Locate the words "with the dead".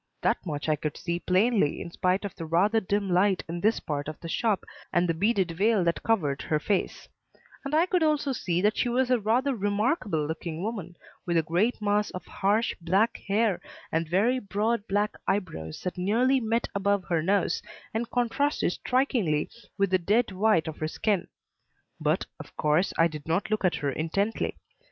19.77-20.31